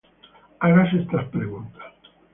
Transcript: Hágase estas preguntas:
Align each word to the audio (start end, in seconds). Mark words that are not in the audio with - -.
Hágase 0.63 0.97
estas 1.03 1.25
preguntas: 1.33 1.93